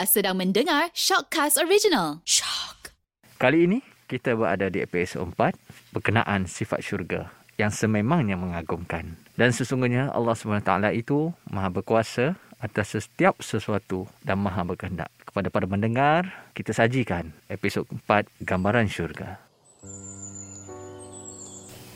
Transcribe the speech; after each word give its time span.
Anda 0.00 0.08
sedang 0.08 0.40
mendengar 0.40 0.88
Shockcast 0.96 1.60
Original. 1.60 2.24
Shock. 2.24 2.96
Kali 3.36 3.68
ini 3.68 3.84
kita 4.08 4.32
berada 4.32 4.72
di 4.72 4.80
episod 4.80 5.28
4 5.28 5.92
berkenaan 5.92 6.48
sifat 6.48 6.80
syurga 6.80 7.28
yang 7.60 7.68
sememangnya 7.68 8.32
mengagumkan. 8.32 9.20
Dan 9.36 9.52
sesungguhnya 9.52 10.08
Allah 10.08 10.32
SWT 10.32 10.72
itu 10.96 11.36
maha 11.52 11.68
berkuasa 11.68 12.32
atas 12.64 12.96
setiap 12.96 13.44
sesuatu 13.44 14.08
dan 14.24 14.40
maha 14.40 14.64
berkehendak. 14.64 15.12
Kepada 15.20 15.52
para 15.52 15.68
mendengar, 15.68 16.48
kita 16.56 16.72
sajikan 16.72 17.36
episod 17.52 17.84
4 17.84 18.24
gambaran 18.40 18.88
syurga. 18.88 19.36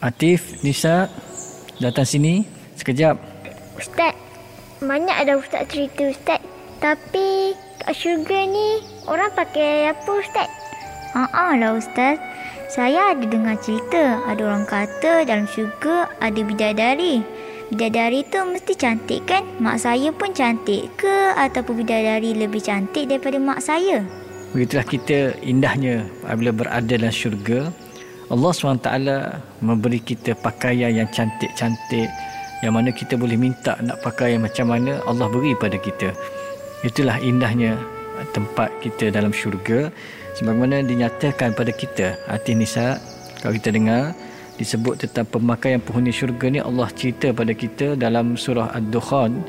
Atif, 0.05 0.61
Nisa, 0.61 1.09
datang 1.81 2.05
sini 2.05 2.45
sekejap. 2.77 3.17
Ustaz, 3.81 4.13
banyak 4.85 5.17
ada 5.17 5.41
Ustaz 5.41 5.65
cerita 5.73 6.05
Ustaz. 6.05 6.45
Tapi 6.85 7.57
kat 7.85 8.01
syurga 8.01 8.49
ni 8.49 8.81
orang 9.05 9.29
pakai 9.37 9.93
apa 9.93 10.09
Ustaz? 10.17 10.49
Haa 11.13 11.53
lah 11.61 11.77
Ustaz. 11.77 12.17
Saya 12.73 13.13
ada 13.13 13.21
dengar 13.29 13.61
cerita 13.61 14.25
ada 14.25 14.41
orang 14.41 14.65
kata 14.65 15.29
dalam 15.29 15.45
syurga 15.45 16.09
ada 16.17 16.41
bidadari. 16.41 17.21
Bidadari 17.69 18.25
tu 18.33 18.41
mesti 18.41 18.73
cantik 18.73 19.29
kan? 19.29 19.45
Mak 19.61 19.77
saya 19.85 20.09
pun 20.17 20.33
cantik 20.33 20.97
ke 20.97 21.37
ataupun 21.37 21.85
bidadari 21.85 22.33
lebih 22.33 22.65
cantik 22.65 23.05
daripada 23.05 23.37
mak 23.37 23.61
saya? 23.61 24.01
Begitulah 24.57 24.87
kita 24.89 25.37
indahnya 25.45 26.09
apabila 26.25 26.57
berada 26.57 26.89
dalam 26.89 27.13
syurga. 27.13 27.69
Allah 28.33 28.51
SWT 28.57 28.89
memberi 29.61 30.01
kita 30.01 30.33
pakaian 30.33 30.89
yang 30.89 31.09
cantik-cantik 31.13 32.09
yang 32.65 32.73
mana 32.73 32.89
kita 32.89 33.21
boleh 33.21 33.37
minta 33.37 33.77
nak 33.85 34.01
pakai 34.01 34.41
macam 34.41 34.73
mana 34.73 34.97
Allah 35.05 35.29
beri 35.29 35.53
pada 35.53 35.77
kita. 35.77 36.17
Itulah 36.85 37.17
indahnya 37.25 37.81
tempat 38.37 38.71
kita 38.85 39.11
dalam 39.11 39.35
syurga 39.35 39.91
sebagaimana 40.39 40.87
dinyatakan 40.87 41.57
pada 41.57 41.73
kita 41.75 42.15
hati 42.31 42.55
nisa 42.55 43.01
kalau 43.43 43.57
kita 43.59 43.75
dengar 43.75 44.15
disebut 44.61 45.03
tentang 45.03 45.27
pemakaian 45.27 45.83
penghuni 45.83 46.15
syurga 46.15 46.47
ni 46.47 46.63
Allah 46.63 46.87
cerita 46.95 47.35
pada 47.35 47.51
kita 47.51 47.99
dalam 47.99 48.39
surah 48.39 48.71
Ad-Dukhan 48.71 49.43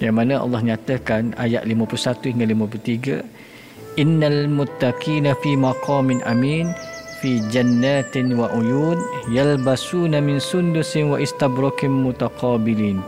yang 0.00 0.16
mana 0.16 0.40
Allah 0.40 0.64
nyatakan 0.64 1.36
ayat 1.36 1.68
51 1.68 2.32
hingga 2.32 2.46
53 2.48 4.00
Innal 4.00 4.48
muttaqina 4.48 5.36
fi 5.44 5.52
maqamin 5.52 6.24
amin 6.24 6.72
fi 7.20 7.44
jannatin 7.52 8.32
wa 8.40 8.48
uyun 8.56 8.96
yalbasuna 9.28 10.24
min 10.24 10.40
sundusin 10.40 11.12
wa 11.12 11.20
istabrakin 11.20 11.92
mutaqabilin 11.92 13.04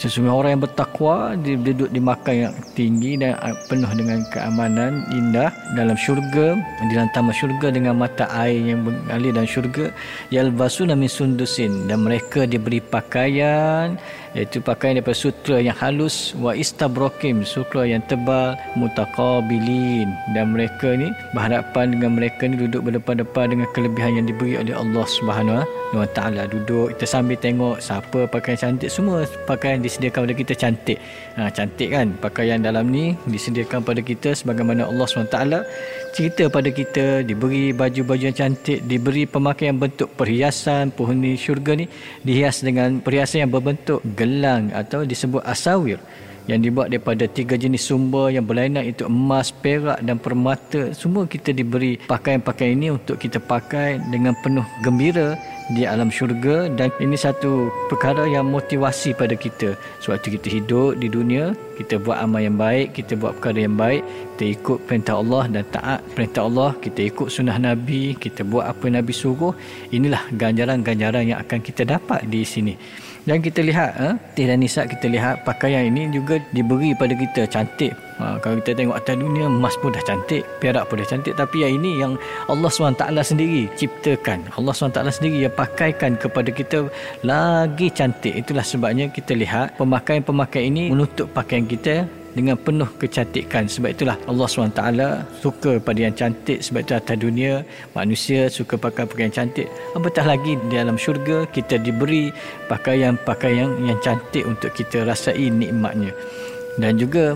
Sesungguhnya 0.00 0.32
orang 0.32 0.50
yang 0.56 0.64
bertakwa 0.64 1.36
dia 1.36 1.60
duduk 1.60 1.92
di 1.92 2.00
makan 2.00 2.34
yang 2.48 2.54
tinggi 2.72 3.20
dan 3.20 3.36
penuh 3.68 3.92
dengan 3.92 4.24
keamanan 4.32 5.04
indah 5.12 5.52
dalam 5.76 5.92
syurga 5.92 6.56
di 6.88 6.96
taman 7.12 7.36
syurga 7.36 7.68
dengan 7.68 8.00
mata 8.00 8.24
air 8.32 8.64
yang 8.64 8.80
mengalir 8.80 9.36
dalam 9.36 9.44
syurga. 9.44 9.92
Yalbasuna 10.32 10.96
min 10.96 11.04
sundusin 11.04 11.84
dan 11.84 12.00
mereka 12.00 12.48
diberi 12.48 12.80
pakaian 12.80 14.00
iaitu 14.34 14.62
pakaian 14.62 14.98
daripada 14.98 15.18
sutra 15.18 15.58
yang 15.58 15.74
halus 15.74 16.36
wa 16.38 16.54
istabrokim 16.54 17.42
sutra 17.42 17.86
yang 17.86 18.02
tebal 18.06 18.54
mutaqabilin. 18.78 20.10
Dan 20.36 20.54
mereka 20.54 20.94
ni 20.94 21.10
berhadapan 21.34 21.94
dengan 21.96 22.10
mereka 22.14 22.46
ni 22.46 22.56
duduk 22.58 22.90
berdepan-depan 22.90 23.54
dengan 23.56 23.66
kelebihan 23.74 24.22
yang 24.22 24.26
diberi 24.30 24.54
oleh 24.58 24.74
Allah 24.74 25.06
Subhanahu 25.06 25.62
wa 25.94 26.06
taala. 26.14 26.46
Duduk 26.46 26.94
kita 26.94 27.06
sambil 27.06 27.38
tengok 27.38 27.82
siapa 27.82 28.30
pakaian 28.30 28.58
cantik. 28.58 28.90
Semua 28.90 29.26
pakaian 29.46 29.82
disediakan 29.82 30.30
pada 30.30 30.34
kita 30.36 30.54
cantik. 30.54 30.98
Ha, 31.34 31.50
cantik 31.50 31.88
kan? 31.90 32.14
Pakaian 32.22 32.58
dalam 32.62 32.90
ni 32.90 33.18
disediakan 33.26 33.82
pada 33.82 33.98
kita 34.02 34.34
sebagaimana 34.34 34.86
Allah 34.86 35.06
SWT 35.06 35.38
cerita 36.14 36.46
pada 36.46 36.70
kita. 36.70 37.26
Diberi 37.26 37.74
baju-baju 37.74 38.22
yang 38.30 38.36
cantik 38.36 38.86
diberi 38.86 39.26
pemakaian 39.26 39.74
bentuk 39.74 40.10
perhiasan 40.14 40.94
penghuni 40.94 41.34
syurga 41.34 41.74
ni 41.74 41.86
dihias 42.22 42.62
dengan 42.62 43.02
perhiasan 43.02 43.46
yang 43.46 43.52
berbentuk 43.52 43.98
gelang 44.20 44.68
atau 44.76 45.08
disebut 45.08 45.40
asawir 45.48 45.96
yang 46.50 46.60
dibuat 46.66 46.90
daripada 46.90 47.30
tiga 47.30 47.54
jenis 47.54 47.86
sumber 47.86 48.34
yang 48.34 48.42
berlainan 48.42 48.82
itu 48.82 49.06
emas, 49.06 49.54
perak 49.54 50.02
dan 50.02 50.18
permata. 50.18 50.90
Semua 50.96 51.28
kita 51.28 51.54
diberi 51.54 51.94
pakaian-pakaian 52.10 52.74
ini 52.74 52.88
untuk 52.90 53.22
kita 53.22 53.38
pakai 53.38 54.02
dengan 54.10 54.34
penuh 54.42 54.66
gembira 54.82 55.38
di 55.70 55.86
alam 55.86 56.10
syurga 56.10 56.66
dan 56.74 56.90
ini 56.98 57.14
satu 57.14 57.70
perkara 57.86 58.26
yang 58.26 58.50
motivasi 58.50 59.14
pada 59.14 59.38
kita. 59.38 59.78
Sewaktu 60.02 60.40
kita 60.40 60.48
hidup 60.50 60.98
di 60.98 61.06
dunia, 61.06 61.54
kita 61.78 62.02
buat 62.02 62.18
amal 62.18 62.42
yang 62.42 62.58
baik, 62.58 62.98
kita 62.98 63.14
buat 63.14 63.38
perkara 63.38 63.70
yang 63.70 63.78
baik, 63.78 64.02
kita 64.34 64.44
ikut 64.58 64.78
perintah 64.90 65.14
Allah 65.22 65.44
dan 65.46 65.62
taat 65.70 66.00
perintah 66.18 66.42
Allah, 66.50 66.74
kita 66.82 67.00
ikut 67.06 67.28
sunnah 67.30 67.62
Nabi, 67.62 68.18
kita 68.18 68.42
buat 68.42 68.66
apa 68.66 68.90
Nabi 68.90 69.14
suruh. 69.14 69.54
Inilah 69.94 70.26
ganjaran-ganjaran 70.34 71.30
yang 71.30 71.38
akan 71.38 71.62
kita 71.62 71.86
dapat 71.86 72.26
di 72.26 72.42
sini. 72.42 72.74
Dan 73.28 73.44
kita 73.44 73.60
lihat, 73.60 73.90
eh, 74.00 74.14
Teh 74.32 74.48
dan 74.48 74.64
Nisa 74.64 74.88
kita 74.88 75.04
lihat 75.04 75.44
pakaian 75.44 75.84
ini 75.92 76.08
juga 76.08 76.40
diberi 76.56 76.96
pada 76.96 77.12
kita 77.12 77.44
cantik. 77.44 77.92
Ha, 78.20 78.36
kalau 78.40 78.60
kita 78.60 78.76
tengok 78.76 78.96
atas 78.96 79.16
dunia, 79.16 79.48
emas 79.48 79.76
pun 79.80 79.92
dah 79.92 80.04
cantik, 80.04 80.44
perak 80.60 80.88
pun 80.88 81.00
dah 81.00 81.08
cantik. 81.08 81.36
Tapi 81.36 81.64
yang 81.64 81.80
ini 81.80 82.00
yang 82.00 82.12
Allah 82.52 82.68
SWT 82.68 83.04
sendiri 83.24 83.68
ciptakan. 83.76 84.44
Allah 84.56 84.72
SWT 84.76 85.00
sendiri 85.08 85.48
yang 85.48 85.54
pakaikan 85.56 86.20
kepada 86.20 86.52
kita 86.52 86.88
lagi 87.24 87.88
cantik. 87.92 88.36
Itulah 88.36 88.64
sebabnya 88.64 89.08
kita 89.08 89.32
lihat 89.32 89.76
pemakaian-pemakaian 89.80 90.68
ini 90.68 90.84
menutup 90.92 91.32
pakaian 91.32 91.64
kita 91.64 92.04
dengan 92.34 92.56
penuh 92.58 92.88
kecantikan. 92.98 93.66
Sebab 93.66 93.90
itulah 93.94 94.16
Allah 94.26 94.46
SWT 94.46 94.82
suka 95.42 95.82
pada 95.82 95.98
yang 95.98 96.14
cantik. 96.14 96.62
Sebab 96.62 96.80
itu 96.84 96.94
atas 96.94 97.16
dunia 97.18 97.62
manusia 97.96 98.46
suka 98.46 98.78
pakai 98.78 99.06
pakaian 99.06 99.32
cantik. 99.32 99.66
Apatah 99.94 100.26
lagi 100.26 100.54
di 100.56 100.76
dalam 100.76 100.94
syurga 100.94 101.46
kita 101.50 101.78
diberi 101.80 102.30
pakaian-pakaian 102.70 103.82
yang 103.82 103.98
cantik 104.02 104.46
untuk 104.46 104.70
kita 104.74 105.02
rasai 105.02 105.50
nikmatnya. 105.50 106.14
Dan 106.78 106.96
juga 106.96 107.34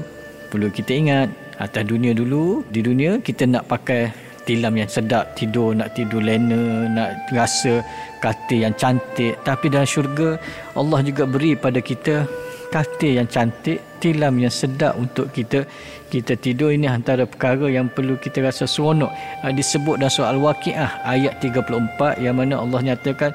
perlu 0.48 0.70
kita 0.70 0.94
ingat 0.94 1.28
atas 1.58 1.86
dunia 1.86 2.14
dulu 2.14 2.66
di 2.70 2.82
dunia 2.82 3.22
kita 3.22 3.46
nak 3.46 3.70
pakai 3.70 4.10
tilam 4.44 4.76
yang 4.76 4.90
sedap 4.90 5.32
tidur 5.38 5.72
nak 5.72 5.96
tidur 5.96 6.20
lena 6.20 6.84
nak 6.90 7.32
rasa 7.32 7.80
katil 8.20 8.68
yang 8.68 8.74
cantik. 8.76 9.34
Tapi 9.42 9.72
dalam 9.72 9.88
syurga 9.88 10.36
Allah 10.76 11.00
juga 11.02 11.24
beri 11.24 11.56
pada 11.56 11.80
kita 11.80 12.28
katil 12.74 13.22
yang 13.22 13.30
cantik, 13.30 13.78
tilam 14.02 14.34
yang 14.42 14.50
sedap 14.50 14.98
untuk 14.98 15.30
kita 15.30 15.62
kita 16.10 16.34
tidur 16.34 16.74
ini 16.74 16.90
antara 16.90 17.22
perkara 17.22 17.70
yang 17.70 17.86
perlu 17.86 18.18
kita 18.18 18.42
rasa 18.42 18.66
seronok. 18.66 19.14
Ah, 19.46 19.54
disebut 19.54 20.02
dalam 20.02 20.10
surah 20.10 20.34
Al-Waqiah 20.34 21.06
ayat 21.06 21.38
34 21.38 22.18
yang 22.18 22.34
mana 22.34 22.58
Allah 22.58 22.82
nyatakan 22.82 23.30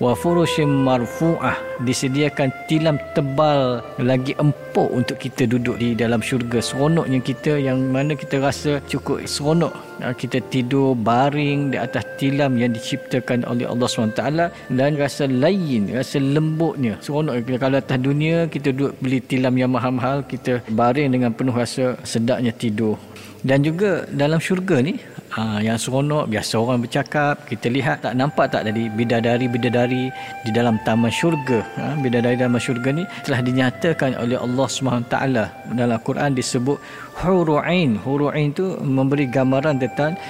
wa 0.00 0.16
furushim 0.16 0.82
marfu'ah. 0.82 1.54
Disediakan 1.84 2.48
tilam 2.68 2.96
tebal 3.12 3.84
lagi 4.00 4.32
empuk 4.40 4.88
untuk 4.88 5.16
kita 5.20 5.44
duduk 5.44 5.76
di 5.76 5.92
dalam 5.92 6.24
syurga. 6.24 6.60
Seronoknya 6.60 7.20
kita 7.20 7.60
yang 7.60 7.92
mana 7.92 8.16
kita 8.16 8.40
rasa 8.40 8.80
cukup 8.88 9.24
seronok. 9.28 9.72
Ah, 10.00 10.16
kita 10.16 10.40
tidur 10.48 10.96
baring 10.96 11.76
di 11.76 11.78
atas 11.80 12.04
tilam 12.16 12.56
yang 12.56 12.72
diciptakan 12.72 13.44
oleh 13.44 13.68
Allah 13.68 13.84
SWT 13.84 14.24
dan 14.72 14.90
rasa 14.96 15.28
lain 15.28 15.92
rasa 15.92 16.16
lembutnya. 16.16 16.96
Seronok. 17.04 17.44
Kalau 17.60 17.76
atas 17.76 18.00
dunia 18.00 18.48
kita 18.48 18.72
duduk 18.72 18.96
beli 19.04 19.20
tilam 19.20 19.52
yang 19.60 19.72
mahal-mahal 19.72 20.24
kita 20.24 20.64
baring 20.72 21.12
dengan 21.12 21.36
penuh 21.36 21.52
rasa 21.52 22.00
sedapnya 22.04 22.56
tidur 22.56 22.96
dan 23.40 23.64
juga 23.64 24.04
dalam 24.12 24.36
syurga 24.36 24.84
ni 24.84 25.00
ha, 25.32 25.64
yang 25.64 25.80
seronok 25.80 26.28
biasa 26.28 26.60
orang 26.60 26.84
bercakap 26.84 27.40
kita 27.48 27.72
lihat 27.72 28.04
tak 28.04 28.12
nampak 28.12 28.52
tak 28.52 28.68
tadi 28.68 28.92
bidadari-bidadari 28.92 30.12
di 30.44 30.50
dalam 30.52 30.76
taman 30.84 31.08
syurga? 31.08 31.64
Ha, 31.80 31.96
bidadari 32.04 32.36
dalam 32.36 32.60
syurga 32.60 32.92
ni 32.92 33.04
telah 33.24 33.40
dinyatakan 33.40 34.18
oleh 34.20 34.36
Allah 34.36 34.68
SWT 34.68 35.14
dalam 35.72 35.98
Quran 36.04 36.36
disebut 36.36 36.76
huru'in 37.24 37.96
huru'in 38.04 38.52
tu 38.52 38.76
memberi 38.84 39.24
gambaran 39.24 39.80
tentang 39.80 40.20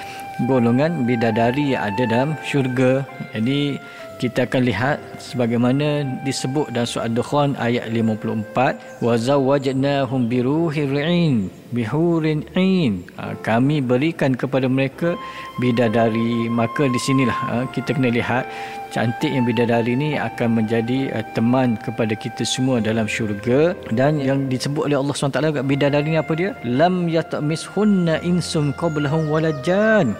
golongan 0.47 1.03
bidadari 1.05 1.75
yang 1.75 1.91
ada 1.91 2.03
dalam 2.07 2.29
syurga. 2.47 3.03
Jadi 3.35 3.77
kita 4.21 4.45
akan 4.45 4.61
lihat 4.69 4.97
sebagaimana 5.17 6.05
disebut 6.21 6.69
dalam 6.69 6.85
surah 6.85 7.09
Ad-Dukhan 7.09 7.57
ayat 7.57 7.89
54 7.89 9.01
wa 9.01 9.13
zawwajnahum 9.17 10.29
biruhil 10.29 10.93
'ain 10.95 11.49
bihurin 11.71 12.45
'ain. 12.53 13.03
Ha, 13.17 13.35
kami 13.41 13.81
berikan 13.83 14.37
kepada 14.37 14.67
mereka 14.67 15.15
bidadari. 15.57 16.47
Maka 16.51 16.87
di 16.87 16.99
sinilah 16.99 17.39
ha, 17.49 17.55
kita 17.71 17.95
kena 17.95 18.11
lihat 18.11 18.45
cantik 18.91 19.31
yang 19.31 19.47
bidadari 19.47 19.95
ini 19.95 20.19
akan 20.19 20.61
menjadi 20.61 21.09
uh, 21.15 21.25
teman 21.31 21.79
kepada 21.79 22.11
kita 22.13 22.43
semua 22.43 22.83
dalam 22.83 23.07
syurga. 23.07 23.73
Dan 23.95 24.19
yang 24.19 24.51
disebut 24.51 24.91
oleh 24.91 24.99
Allah 24.99 25.15
SWT 25.15 25.39
kat 25.39 25.65
bidadari 25.65 26.11
ni 26.11 26.19
apa 26.19 26.35
dia? 26.35 26.51
Lam 26.67 27.07
yatamishunna 27.07 28.19
insum 28.21 28.75
qablahum 28.75 29.31
walajan 29.31 30.13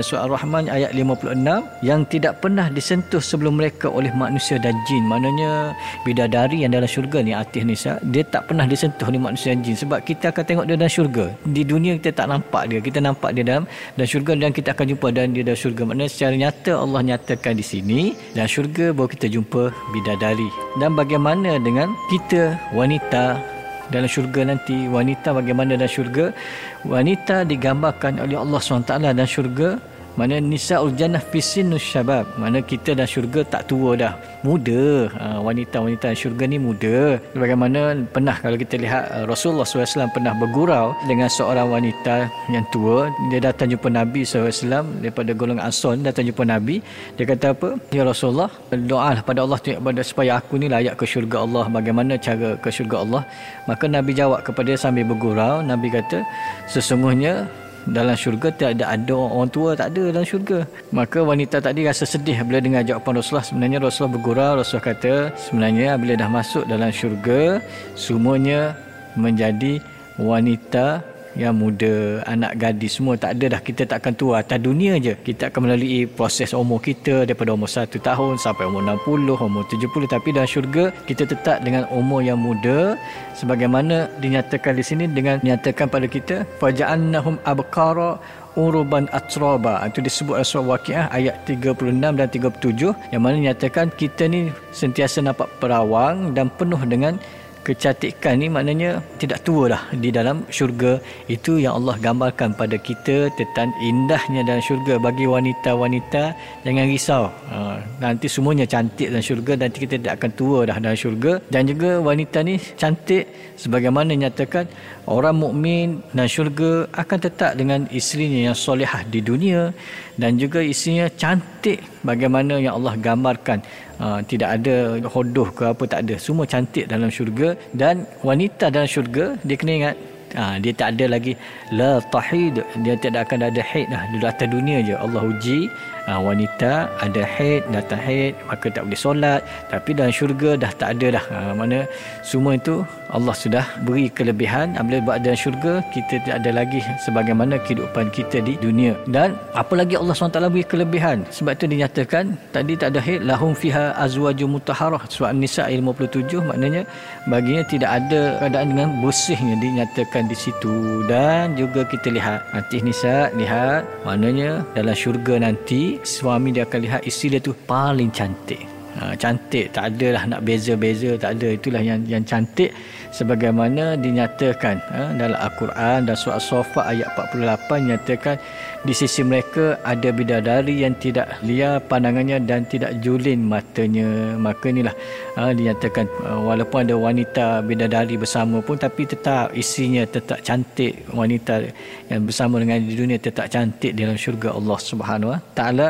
surah 0.00 0.26
Ar-Rahman 0.26 0.72
ayat 0.72 0.96
56 0.96 1.36
yang 1.84 2.08
tidak 2.08 2.40
pernah 2.40 2.72
disentuh 2.72 3.20
sebelum 3.20 3.60
mereka 3.60 3.92
oleh 3.92 4.10
manusia 4.16 4.56
dan 4.56 4.74
jin. 4.88 5.04
Maknanya 5.06 5.76
bidadari 6.08 6.64
yang 6.64 6.72
dalam 6.72 6.88
syurga 6.88 7.20
ni 7.20 7.36
artis 7.36 7.62
Nisa 7.62 8.00
dia 8.08 8.24
tak 8.24 8.48
pernah 8.48 8.64
disentuh 8.64 9.06
oleh 9.06 9.20
manusia 9.20 9.52
dan 9.52 9.60
jin. 9.60 9.76
Sebab 9.76 10.02
kita 10.08 10.32
akan 10.32 10.44
tengok 10.46 10.64
dia 10.64 10.76
dalam 10.86 10.94
syurga. 11.02 11.26
Di 11.42 11.62
dunia 11.66 11.98
kita 11.98 12.22
tak 12.22 12.30
nampak 12.30 12.62
dia. 12.70 12.78
Kita 12.78 13.02
nampak 13.02 13.34
dia 13.34 13.42
dalam 13.42 13.66
dalam 13.98 14.08
syurga 14.08 14.32
dan 14.38 14.54
kita 14.54 14.70
akan 14.70 14.86
jumpa 14.94 15.06
dan 15.10 15.34
dia 15.34 15.42
dalam 15.42 15.58
syurga. 15.58 15.82
Maknanya 15.82 16.10
secara 16.14 16.34
nyata 16.38 16.72
Allah 16.78 17.00
nyatakan 17.02 17.52
di 17.58 17.64
sini 17.66 18.00
dalam 18.38 18.46
syurga 18.46 18.86
baru 18.94 19.10
kita 19.10 19.26
jumpa 19.26 19.62
bidadari. 19.90 20.50
Dan 20.78 20.94
bagaimana 20.94 21.58
dengan 21.58 21.90
kita 22.14 22.54
wanita 22.70 23.42
dalam 23.90 24.06
syurga 24.10 24.40
nanti 24.46 24.86
wanita 24.86 25.34
bagaimana 25.34 25.78
dalam 25.78 25.90
syurga 25.90 26.34
wanita 26.82 27.46
digambarkan 27.46 28.18
oleh 28.22 28.38
Allah 28.38 28.58
SWT 28.58 28.90
dalam 28.90 29.30
syurga 29.30 29.78
mana 30.20 30.36
nisaul 30.40 30.92
jannah 30.92 31.20
fi 31.20 31.40
sinnus 31.40 31.80
syabab. 31.80 32.28
Mana 32.36 32.60
kita 32.60 32.92
dah 32.92 33.08
syurga 33.08 33.40
tak 33.48 33.72
tua 33.72 33.96
dah. 33.96 34.12
Muda. 34.44 35.08
Ha, 35.16 35.24
wanita-wanita 35.40 36.12
syurga 36.12 36.44
ni 36.44 36.60
muda. 36.60 37.16
Bagaimana 37.32 37.96
pernah 38.12 38.36
kalau 38.36 38.60
kita 38.60 38.76
lihat 38.76 39.08
uh, 39.12 39.24
Rasulullah 39.24 39.64
SAW 39.64 40.12
pernah 40.12 40.36
bergurau 40.36 40.92
dengan 41.08 41.28
seorang 41.32 41.68
wanita 41.72 42.28
yang 42.52 42.64
tua. 42.68 43.08
Dia 43.32 43.40
datang 43.40 43.72
jumpa 43.72 43.88
Nabi 43.88 44.24
SAW 44.28 44.84
daripada 45.00 45.30
golongan 45.32 45.64
Ason 45.68 46.04
datang 46.04 46.28
jumpa 46.28 46.44
Nabi. 46.44 46.84
Dia 47.16 47.24
kata 47.24 47.56
apa? 47.56 47.68
Ya 47.92 48.04
Rasulullah 48.04 48.52
doa 48.72 49.16
lah 49.16 49.22
pada 49.24 49.44
Allah 49.44 49.58
supaya 50.04 50.36
aku 50.36 50.60
ni 50.60 50.68
layak 50.68 51.00
ke 51.00 51.04
syurga 51.08 51.44
Allah. 51.48 51.64
Bagaimana 51.68 52.20
cara 52.20 52.56
ke 52.60 52.68
syurga 52.68 53.04
Allah? 53.04 53.22
Maka 53.68 53.84
Nabi 53.88 54.12
jawab 54.16 54.44
kepada 54.44 54.66
dia 54.66 54.74
sambil 54.74 55.06
bergurau. 55.06 55.62
Nabi 55.62 55.88
kata 55.94 56.26
sesungguhnya 56.66 57.46
dalam 57.86 58.18
syurga 58.18 58.50
ada 58.74 58.98
ada 58.98 59.14
orang 59.14 59.50
tua 59.50 59.78
tak 59.78 59.94
ada 59.94 60.10
dalam 60.10 60.26
syurga. 60.26 60.66
Maka 60.90 61.22
wanita 61.22 61.62
tadi 61.62 61.86
rasa 61.86 62.02
sedih 62.02 62.42
bila 62.42 62.58
dengar 62.58 62.82
jawapan 62.82 63.22
Rasulullah. 63.22 63.46
Sebenarnya 63.46 63.78
Rasulullah 63.78 64.14
bergurau. 64.18 64.52
Rasulullah 64.58 64.86
kata 64.90 65.14
sebenarnya 65.38 65.90
bila 65.94 66.12
dah 66.18 66.30
masuk 66.30 66.64
dalam 66.66 66.90
syurga 66.90 67.62
semuanya 67.94 68.74
menjadi 69.14 69.78
wanita 70.18 71.00
yang 71.36 71.54
muda, 71.56 72.24
anak 72.24 72.56
gadis 72.56 72.96
semua 72.96 73.14
tak 73.20 73.36
ada 73.36 73.56
dah. 73.56 73.60
Kita 73.60 73.84
tak 73.84 74.00
akan 74.04 74.14
tua. 74.16 74.34
Atas 74.40 74.60
dunia 74.60 74.96
je. 74.96 75.14
Kita 75.20 75.52
akan 75.52 75.68
melalui 75.68 76.08
proses 76.08 76.56
umur 76.56 76.80
kita 76.80 77.28
daripada 77.28 77.52
umur 77.52 77.68
1 77.68 77.92
tahun 78.00 78.40
sampai 78.40 78.64
umur 78.64 78.82
60, 78.84 79.36
umur 79.36 79.64
70 79.68 80.08
tapi 80.08 80.28
dalam 80.32 80.48
syurga 80.48 80.84
kita 81.04 81.28
tetap 81.28 81.60
dengan 81.60 81.84
umur 81.92 82.24
yang 82.24 82.40
muda. 82.40 82.96
Sebagaimana 83.36 84.08
dinyatakan 84.18 84.72
di 84.74 84.84
sini 84.84 85.04
dengan 85.06 85.36
dinyatakan 85.44 85.92
pada 85.92 86.08
kita 86.08 86.48
faja'annahum 86.56 87.36
abqara 87.44 88.16
uruban 88.56 89.04
atraba 89.12 89.84
itu 89.84 90.00
disebut 90.00 90.40
surah 90.40 90.80
waqiah 90.80 91.06
ayat 91.12 91.44
36 91.44 91.92
dan 92.00 92.26
37 92.26 93.12
yang 93.12 93.22
mana 93.22 93.36
dinyatakan 93.36 93.92
kita 94.00 94.24
ni 94.26 94.48
sentiasa 94.72 95.20
nampak 95.20 95.46
perawang 95.60 96.32
dan 96.32 96.48
penuh 96.56 96.80
dengan 96.88 97.20
kecantikan 97.66 98.38
ni 98.38 98.46
maknanya 98.46 99.02
tidak 99.18 99.42
tua 99.42 99.64
lah 99.74 99.82
di 99.90 100.14
dalam 100.14 100.46
syurga. 100.56 101.02
Itu 101.26 101.58
yang 101.58 101.82
Allah 101.82 101.98
gambarkan 101.98 102.54
pada 102.54 102.78
kita 102.78 103.26
tentang 103.34 103.74
indahnya 103.82 104.46
dalam 104.46 104.62
syurga 104.62 104.94
bagi 105.02 105.26
wanita-wanita 105.26 106.22
jangan 106.62 106.86
risau. 106.86 107.24
Ha, 107.50 107.82
nanti 107.98 108.30
semuanya 108.30 108.66
cantik 108.70 109.10
dalam 109.10 109.24
syurga 109.28 109.52
nanti 109.58 109.82
kita 109.82 109.98
tidak 109.98 110.14
akan 110.22 110.30
tua 110.38 110.58
dah 110.70 110.78
dalam 110.78 110.94
syurga. 110.94 111.42
Dan 111.50 111.66
juga 111.66 111.98
wanita 111.98 112.38
ni 112.46 112.54
cantik 112.78 113.26
sebagaimana 113.58 114.14
nyatakan 114.14 114.70
orang 115.10 115.34
mukmin 115.42 115.98
dalam 116.14 116.30
syurga 116.30 116.86
akan 116.94 117.18
tetap 117.18 117.58
dengan 117.58 117.90
isterinya 117.90 118.52
yang 118.52 118.56
solehah 118.56 119.02
di 119.10 119.18
dunia. 119.18 119.74
Dan 120.16 120.38
juga 120.40 120.62
isinya 120.62 121.10
cantik 121.12 121.82
bagaimana 122.06 122.56
yang 122.62 122.78
Allah 122.78 122.94
gambarkan 122.96 123.60
uh, 124.00 124.20
tidak 124.24 124.60
ada 124.60 125.00
hodoh 125.14 125.48
ke 125.52 125.64
apa 125.72 125.84
tak 125.88 126.00
ada. 126.06 126.14
Semua 126.16 126.44
cantik 126.48 126.86
dalam 126.90 127.08
syurga 127.12 127.54
dan 127.72 128.04
wanita 128.22 128.68
dalam 128.74 128.88
syurga 128.88 129.36
dia 129.46 129.56
kena 129.58 129.74
ingat 129.80 129.96
Ha, 130.36 130.58
dia 130.58 130.74
tak 130.74 130.98
ada 130.98 131.16
lagi 131.16 131.32
la 131.72 132.02
tahid 132.12 132.60
dia 132.84 132.94
tidak 132.98 133.30
akan 133.30 133.46
ada 133.48 133.62
haid 133.62 133.88
dah 133.88 134.02
di 134.10 134.16
atas 134.20 134.48
dunia 134.50 134.82
je. 134.84 134.92
Allah 134.92 135.22
uji 135.22 135.70
ha, 136.06 136.22
wanita 136.22 136.88
ada 137.02 137.22
haid 137.26 137.66
datang 137.74 138.00
haid 138.00 138.32
maka 138.46 138.66
tak 138.70 138.86
boleh 138.86 138.98
solat. 138.98 139.40
Tapi 139.68 139.90
dalam 139.92 140.14
syurga 140.14 140.54
dah 140.56 140.72
tak 140.72 140.98
ada 140.98 141.18
dah. 141.18 141.24
Ha, 141.30 141.38
mana 141.52 141.84
semua 142.22 142.56
itu 142.56 142.86
Allah 143.10 143.34
sudah 143.34 143.64
beri 143.86 144.08
kelebihan. 144.10 144.74
Apabila 144.78 145.02
buat 145.12 145.18
dalam 145.22 145.38
syurga 145.38 145.82
kita 145.90 146.22
tidak 146.22 146.36
ada 146.42 146.50
lagi 146.54 146.80
sebagaimana 147.02 147.58
kehidupan 147.66 148.10
kita 148.14 148.40
di 148.40 148.54
dunia. 148.58 148.94
Dan 149.10 149.34
apa 149.52 149.74
lagi 149.74 149.98
Allah 149.98 150.14
SWT 150.14 150.38
beri 150.50 150.64
kelebihan? 150.64 151.26
Sebab 151.30 151.52
itu 151.58 151.66
dinyatakan 151.66 152.38
tadi 152.54 152.78
tak 152.78 152.94
ada 152.94 153.00
haid 153.02 153.26
lahum 153.26 153.52
fiha 153.52 153.92
azwajum 153.98 154.56
mutahharah 154.56 155.02
surah 155.10 155.34
An-Nisa 155.34 155.66
57 155.66 156.42
maknanya 156.46 156.82
baginya 157.26 157.62
tidak 157.66 157.90
ada 158.02 158.38
keadaan 158.40 158.66
dengan 158.72 158.88
bersihnya 159.02 159.54
dinyatakan 159.58 160.30
di 160.30 160.36
situ. 160.38 161.02
Dan 161.10 161.58
juga 161.58 161.82
kita 161.86 162.14
lihat 162.14 162.46
nanti 162.54 162.78
Nisa 162.82 163.30
lihat 163.34 163.82
maknanya 164.06 164.62
dalam 164.76 164.94
syurga 164.94 165.42
nanti 165.42 165.95
suami 166.02 166.52
dia 166.52 166.68
akan 166.68 166.80
lihat 166.82 167.00
isteri 167.06 167.38
dia 167.38 167.40
tu 167.40 167.54
paling 167.54 168.10
cantik. 168.12 168.64
Ha, 168.96 169.12
cantik 169.12 169.76
tak 169.76 169.92
adalah 169.92 170.24
nak 170.24 170.40
beza-beza 170.40 171.20
tak 171.20 171.36
ada. 171.36 171.48
Itulah 171.52 171.84
yang 171.84 172.00
yang 172.08 172.24
cantik. 172.24 172.72
Sebagaimana 173.12 173.96
dinyatakan 173.96 174.76
ha, 174.92 175.00
dalam 175.16 175.36
al-Quran 175.36 176.08
dan 176.08 176.16
surah 176.16 176.40
Safa 176.40 176.92
ayat 176.92 177.08
48 177.16 177.88
nyatakan 177.92 178.36
di 178.82 178.92
sisi 178.92 179.22
mereka 179.24 179.78
ada 179.80 180.12
bidadari 180.12 180.84
yang 180.84 180.98
tidak 181.00 181.40
liar 181.46 181.80
pandangannya 181.80 182.42
dan 182.44 182.68
tidak 182.68 182.98
julin 183.00 183.46
matanya. 183.46 184.36
Maka 184.36 184.68
inilah 184.74 184.94
ha, 185.38 185.54
dinyatakan 185.54 186.06
ha, 186.26 186.36
walaupun 186.42 186.84
ada 186.84 186.94
wanita 186.98 187.46
bidadari 187.64 188.20
bersama 188.20 188.60
pun 188.60 188.76
tapi 188.76 189.08
tetap 189.08 189.54
isinya 189.56 190.04
tetap 190.04 190.42
cantik. 190.44 191.06
Wanita 191.14 191.64
yang 192.10 192.28
bersama 192.28 192.60
dengan 192.60 192.84
di 192.84 192.94
dunia 192.98 193.16
tetap 193.16 193.48
cantik 193.48 193.96
dalam 193.96 194.18
syurga 194.18 194.52
Allah 194.52 194.78
Subhanahu 194.78 195.32
Wa 195.32 195.40
Taala 195.56 195.88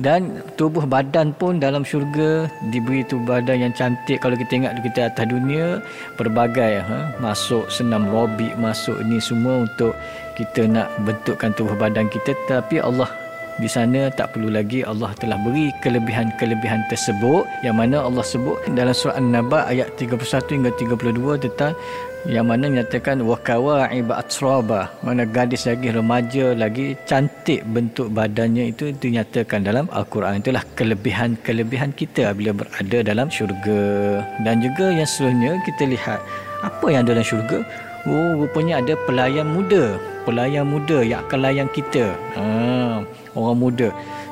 dan 0.00 0.40
tubuh 0.56 0.88
badan 0.88 1.36
pun 1.36 1.60
dalam 1.60 1.84
syurga 1.84 2.48
diberi 2.72 3.04
tubuh 3.04 3.36
badan 3.36 3.68
yang 3.68 3.72
cantik 3.76 4.24
kalau 4.24 4.34
kita 4.34 4.64
ingat 4.64 4.80
kita 4.80 5.12
atas 5.12 5.28
dunia 5.28 5.84
berbagai 6.16 6.80
ha? 6.80 7.12
masuk 7.20 7.68
senam 7.68 8.08
robik 8.08 8.56
masuk 8.56 8.96
ini 9.04 9.20
semua 9.20 9.68
untuk 9.68 9.92
kita 10.40 10.64
nak 10.64 10.88
bentukkan 11.04 11.52
tubuh 11.52 11.76
badan 11.76 12.08
kita 12.08 12.32
tapi 12.48 12.80
Allah 12.80 13.19
di 13.60 13.68
sana 13.68 14.08
tak 14.08 14.32
perlu 14.32 14.48
lagi 14.48 14.80
Allah 14.80 15.12
telah 15.20 15.36
beri 15.44 15.68
kelebihan-kelebihan 15.84 16.88
tersebut 16.88 17.44
yang 17.60 17.76
mana 17.76 18.00
Allah 18.08 18.24
sebut 18.24 18.56
dalam 18.72 18.96
surah 18.96 19.20
An-Naba 19.20 19.68
ayat 19.68 19.92
31 20.00 20.16
hingga 20.48 20.70
32 20.80 21.44
tentang 21.44 21.76
yang 22.28 22.48
mana 22.48 22.68
nyatakan 22.68 23.24
wakawa'iba 23.24 24.20
atraba. 24.20 24.92
Mana 25.00 25.24
gadis 25.24 25.64
lagi 25.64 25.88
remaja 25.88 26.52
lagi 26.52 26.92
cantik 27.08 27.64
bentuk 27.68 28.12
badannya 28.12 28.72
itu 28.72 28.92
dinyatakan 28.92 29.64
dalam 29.64 29.88
Al-Quran. 29.92 30.44
Itulah 30.44 30.64
kelebihan-kelebihan 30.76 31.96
kita 31.96 32.36
bila 32.36 32.52
berada 32.52 32.98
dalam 33.00 33.32
syurga. 33.32 34.20
Dan 34.44 34.60
juga 34.60 34.92
yang 34.92 35.08
selanjutnya 35.08 35.60
kita 35.64 35.82
lihat 35.88 36.20
apa 36.60 36.86
yang 36.92 37.08
ada 37.08 37.16
dalam 37.16 37.24
syurga? 37.24 37.64
Oh 38.08 38.40
rupanya 38.40 38.80
ada 38.80 38.96
pelayan 39.04 39.48
muda. 39.48 39.96
Pelayan 40.28 40.68
muda 40.68 41.00
yang 41.00 41.24
akan 41.24 41.38
layan 41.40 41.68
kita. 41.72 42.16
Ha, 42.36 42.44
orang 43.34 43.58
muda. 43.58 43.88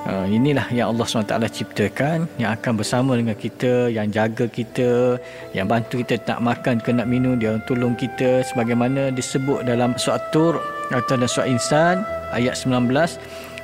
Uh, 0.08 0.24
inilah 0.24 0.64
yang 0.72 0.94
Allah 0.94 1.04
SWT 1.04 1.36
ciptakan 1.52 2.24
yang 2.40 2.56
akan 2.56 2.72
bersama 2.80 3.12
dengan 3.18 3.36
kita 3.36 3.92
yang 3.92 4.08
jaga 4.08 4.48
kita 4.48 5.20
yang 5.52 5.68
bantu 5.68 6.00
kita 6.00 6.16
nak 6.24 6.40
makan 6.40 6.80
ke 6.80 6.90
nak 6.94 7.10
minum 7.10 7.36
dia 7.36 7.60
tolong 7.68 7.92
kita. 7.98 8.40
Sebagaimana 8.48 9.12
disebut 9.12 9.68
dalam 9.68 9.92
surah 10.00 10.22
Tur 10.32 10.56
atau 10.88 11.14
dalam 11.18 11.28
surah 11.28 11.48
Insan 11.50 12.06
ayat 12.32 12.56
19 12.56 12.88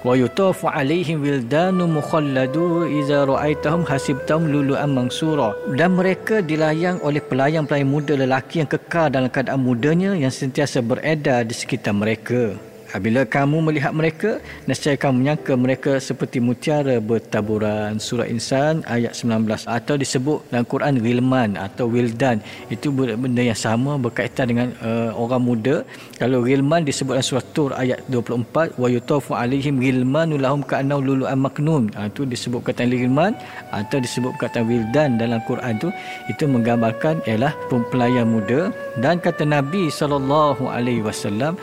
wa 0.05 0.13
yutafu 0.13 0.69
alaihim 0.69 1.25
wildanu 1.25 1.89
mukhalladu 1.89 2.85
iza 2.93 3.25
ra'aitahum 3.25 3.89
hasibtahum 3.89 4.53
lulu'an 4.53 4.93
mansura. 4.93 5.57
Dan 5.73 5.97
mereka 5.97 6.45
dilayang 6.45 7.01
oleh 7.01 7.25
pelayan-pelayan 7.25 7.89
muda 7.89 8.21
lelaki 8.21 8.61
yang 8.61 8.69
kekal 8.69 9.09
dalam 9.09 9.33
keadaan 9.33 9.65
mudanya 9.65 10.13
yang 10.13 10.29
sentiasa 10.29 10.85
beredar 10.85 11.49
di 11.49 11.57
sekitar 11.57 11.97
mereka 11.97 12.53
Apabila 12.95 13.27
kamu 13.27 13.59
melihat 13.67 13.91
mereka, 13.91 14.39
nescaya 14.71 14.95
kamu 14.95 15.15
menyangka 15.19 15.53
mereka 15.59 15.93
seperti 15.99 16.39
mutiara 16.39 17.03
bertaburan. 17.03 17.99
Surah 17.99 18.31
Insan 18.31 18.87
ayat 18.87 19.19
19 19.19 19.67
atau 19.67 19.95
disebut 19.99 20.39
dalam 20.55 20.63
Quran 20.63 21.03
Rilman 21.03 21.59
atau 21.59 21.91
Wildan. 21.91 22.39
Itu 22.71 22.95
benda 22.95 23.43
yang 23.43 23.59
sama 23.59 23.99
berkaitan 23.99 24.47
dengan 24.47 24.69
uh, 24.79 25.11
orang 25.11 25.43
muda. 25.43 25.77
Kalau 26.23 26.47
Rilman 26.47 26.87
disebut 26.87 27.19
dalam 27.19 27.27
surah 27.27 27.47
Tur 27.51 27.71
ayat 27.75 27.99
24, 28.07 28.79
wa 28.79 28.87
yutafu 28.87 29.35
alaihim 29.35 29.83
rilmanu 29.83 30.39
lahum 30.39 30.63
ka'annau 30.63 31.03
lulu'an 31.03 31.43
maknun. 31.43 31.91
Ha, 31.99 32.07
itu 32.07 32.23
disebut 32.23 32.63
kata 32.63 32.87
Rilman 32.87 33.35
atau 33.75 33.99
disebut 33.99 34.39
kata 34.39 34.63
Wildan 34.63 35.19
dalam 35.19 35.43
Quran 35.51 35.83
itu 35.83 35.91
itu 36.31 36.47
menggambarkan 36.47 37.27
ialah 37.27 37.51
pelayan 37.91 38.31
muda 38.31 38.71
dan 39.03 39.19
kata 39.19 39.43
Nabi 39.43 39.91
sallallahu 39.91 40.71
alaihi 40.71 41.03
wasallam 41.03 41.59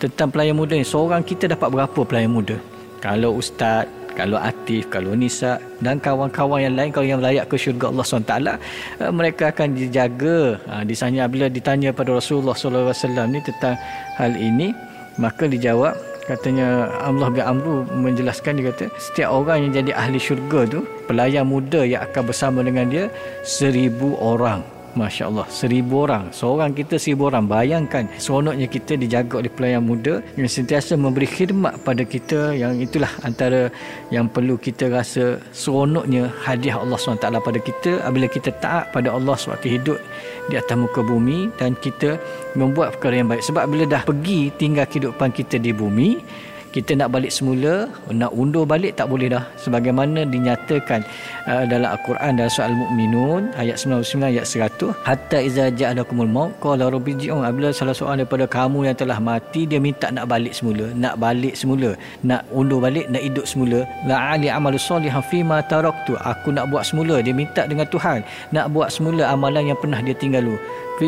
tentang 0.00 0.32
pelayan 0.32 0.56
muda 0.56 0.72
ni 0.72 0.82
seorang 0.82 1.20
kita 1.20 1.52
dapat 1.52 1.68
berapa 1.68 2.00
pelayan 2.08 2.32
muda? 2.32 2.56
Kalau 3.04 3.36
ustaz 3.36 3.84
kalau 4.10 4.36
Atif, 4.36 4.90
kalau 4.90 5.14
Nisa 5.14 5.62
dan 5.80 6.02
kawan-kawan 6.02 6.66
yang 6.66 6.74
lain 6.74 6.90
kalau 6.90 7.06
yang 7.06 7.22
layak 7.22 7.46
ke 7.46 7.56
syurga 7.56 7.88
Allah 7.88 8.04
SWT 8.04 8.34
uh, 8.34 9.12
mereka 9.14 9.54
akan 9.54 9.72
dijaga. 9.72 10.58
Uh, 10.66 10.82
di 10.82 10.94
sana 10.98 11.30
bila 11.30 11.46
ditanya 11.46 11.94
pada 11.94 12.12
Rasulullah 12.12 12.52
SAW 12.52 12.92
ni 13.30 13.40
tentang 13.40 13.78
hal 14.18 14.34
ini 14.34 14.74
maka 15.16 15.46
dijawab 15.46 15.94
katanya 16.28 16.86
Allah 17.02 17.28
bin 17.32 17.42
Amru 17.42 17.82
menjelaskan 17.90 18.60
dia 18.60 18.70
kata 18.70 18.86
setiap 19.02 19.34
orang 19.34 19.66
yang 19.66 19.82
jadi 19.82 19.90
ahli 19.98 20.18
syurga 20.20 20.68
tu 20.68 20.80
pelayan 21.10 21.48
muda 21.48 21.82
yang 21.82 22.06
akan 22.06 22.22
bersama 22.30 22.62
dengan 22.62 22.86
dia 22.86 23.04
seribu 23.42 24.14
orang 24.22 24.62
Masya 24.98 25.30
Allah, 25.30 25.46
seribu 25.50 26.06
orang. 26.06 26.34
Seorang 26.34 26.74
kita 26.74 26.98
seribu 26.98 27.30
orang. 27.30 27.46
Bayangkan 27.46 28.10
seronoknya 28.18 28.66
kita 28.66 28.98
dijaga 28.98 29.42
oleh 29.42 29.52
pelayan 29.52 29.86
muda 29.86 30.18
yang 30.34 30.50
sentiasa 30.50 30.98
memberi 30.98 31.26
khidmat 31.30 31.82
pada 31.86 32.02
kita 32.02 32.54
yang 32.54 32.78
itulah 32.78 33.10
antara 33.22 33.70
yang 34.10 34.26
perlu 34.26 34.58
kita 34.58 34.90
rasa 34.90 35.38
seronoknya 35.54 36.30
hadiah 36.42 36.82
Allah 36.82 36.98
SWT 36.98 37.26
pada 37.26 37.60
kita 37.62 38.02
apabila 38.02 38.26
kita 38.26 38.50
taat 38.58 38.90
pada 38.90 39.14
Allah 39.14 39.34
SWT 39.38 39.66
hidup 39.70 39.98
di 40.50 40.58
atas 40.58 40.74
muka 40.74 41.00
bumi 41.06 41.52
dan 41.60 41.78
kita 41.78 42.18
membuat 42.58 42.98
perkara 42.98 43.22
yang 43.22 43.28
baik. 43.30 43.46
Sebab 43.46 43.64
bila 43.70 43.84
dah 43.86 44.02
pergi 44.02 44.50
tinggal 44.58 44.86
kehidupan 44.90 45.30
kita 45.30 45.62
di 45.62 45.70
bumi, 45.70 46.18
kita 46.70 46.94
nak 46.94 47.10
balik 47.10 47.34
semula 47.34 47.90
nak 48.14 48.30
undur 48.30 48.62
balik 48.62 48.94
tak 48.94 49.10
boleh 49.10 49.26
dah. 49.26 49.42
Sebagaimana 49.58 50.22
dinyatakan 50.22 51.02
uh, 51.50 51.64
dalam 51.66 51.90
al-Quran 51.90 52.38
dalam 52.38 52.50
surah 52.50 52.70
al-mukminun 52.70 53.42
ayat 53.58 53.76
99 53.82 54.30
ayat 54.30 54.46
100 54.46 54.94
hatta 55.02 55.38
iza 55.42 55.64
ja'alakumul 55.74 56.30
maut 56.30 56.54
qala 56.62 56.86
rabbi 56.86 57.18
ji'un. 57.18 57.42
Apabila 57.42 57.74
salah 57.74 57.94
seorang 57.94 58.22
daripada 58.22 58.46
kamu 58.46 58.86
yang 58.86 58.96
telah 58.96 59.18
mati 59.18 59.66
dia 59.66 59.82
minta 59.82 60.14
nak 60.14 60.30
balik 60.30 60.54
semula. 60.54 60.94
Nak 60.94 61.14
balik 61.18 61.54
semula. 61.58 61.98
Nak 62.22 62.46
undur 62.54 62.78
balik 62.78 63.10
nak 63.10 63.22
hidup 63.26 63.46
semula. 63.46 63.82
La'ali 64.06 64.46
amalu 64.46 64.78
salihan 64.78 65.22
fi 65.26 65.42
ma 65.42 65.58
taraktu. 65.66 66.14
Aku 66.22 66.54
nak 66.54 66.70
buat 66.70 66.86
semula. 66.86 67.18
Dia 67.18 67.34
minta 67.34 67.66
dengan 67.66 67.90
Tuhan. 67.90 68.22
Nak 68.54 68.70
buat 68.70 68.94
semula 68.94 69.26
amalan 69.26 69.74
yang 69.74 69.78
pernah 69.78 69.98
dia 69.98 70.14
tinggal 70.14 70.46
dulu 70.46 70.58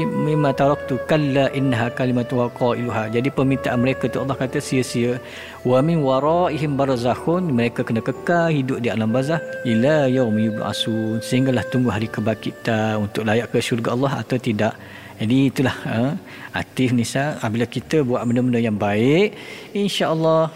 mimma 0.00 0.56
taraktu 0.56 0.96
kalla 1.10 1.52
innaha 1.58 1.92
kalimatu 1.92 2.40
qailuha 2.60 3.12
jadi 3.12 3.28
permintaan 3.28 3.76
mereka 3.84 4.08
tu 4.08 4.24
Allah 4.24 4.36
kata 4.40 4.56
sia-sia. 4.56 5.20
Wa 5.68 5.84
min 5.84 6.00
waraihim 6.00 6.80
barzakhun 6.80 7.52
mereka 7.52 7.84
kena 7.84 8.00
kekal 8.00 8.48
hidup 8.48 8.80
di 8.80 8.88
alam 8.88 9.12
barzah 9.12 9.40
ila 9.68 10.08
yaumi 10.08 10.48
yub'asun. 10.48 11.20
Sehinggalah 11.20 11.68
tunggu 11.68 11.92
hari 11.92 12.08
kebangkitan 12.08 13.04
untuk 13.04 13.28
layak 13.28 13.52
ke 13.52 13.60
syurga 13.60 13.92
Allah 13.92 14.12
atau 14.24 14.40
tidak 14.40 14.72
jadi 15.20 15.36
itulah 15.50 15.76
ha, 15.88 15.96
aktif 16.56 16.92
Nisa 16.96 17.36
apabila 17.40 17.66
kita 17.68 18.00
buat 18.04 18.24
benda-benda 18.24 18.60
yang 18.60 18.76
baik 18.76 19.36
insya-Allah 19.76 20.48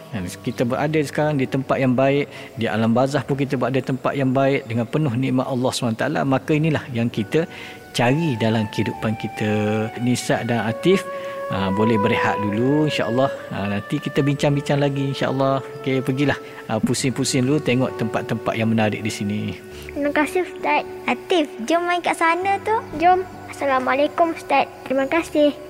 kita 0.46 0.62
berada 0.64 0.98
sekarang 1.00 1.36
di 1.40 1.46
tempat 1.48 1.76
yang 1.80 1.92
baik 1.92 2.28
di 2.56 2.64
alam 2.68 2.92
barzah 2.96 3.24
pun 3.24 3.36
kita 3.36 3.60
berada 3.60 3.78
di 3.82 3.86
tempat 3.92 4.12
yang 4.16 4.30
baik 4.32 4.68
dengan 4.70 4.86
penuh 4.88 5.12
nikmat 5.12 5.46
Allah 5.48 5.70
SWT 5.72 6.04
maka 6.24 6.50
inilah 6.56 6.84
yang 6.92 7.08
kita 7.08 7.44
cari 7.96 8.36
dalam 8.36 8.68
kehidupan 8.72 9.16
kita 9.16 9.50
Nisa 10.04 10.44
dan 10.44 10.68
Atif 10.68 11.00
uh, 11.48 11.72
boleh 11.72 11.96
berehat 11.96 12.36
dulu 12.44 12.84
insyaAllah 12.88 13.32
uh, 13.56 13.66
nanti 13.72 13.96
kita 13.96 14.20
bincang-bincang 14.20 14.84
lagi 14.84 15.16
insyaAllah 15.16 15.64
okay, 15.80 16.04
pergilah 16.04 16.36
uh, 16.68 16.80
pusing-pusing 16.80 17.48
dulu 17.48 17.56
tengok 17.56 17.96
tempat-tempat 17.96 18.52
yang 18.52 18.68
menarik 18.68 19.00
di 19.00 19.12
sini 19.12 19.42
Terima 19.96 20.12
kasih 20.12 20.44
Ustaz. 20.44 20.84
Atif, 21.08 21.48
jom 21.64 21.88
main 21.88 22.04
kat 22.04 22.20
sana 22.20 22.60
tu. 22.60 22.76
Jom. 23.00 23.24
Assalamualaikum 23.56 24.36
Ustaz. 24.36 24.68
Terima 24.84 25.08
kasih. 25.08 25.65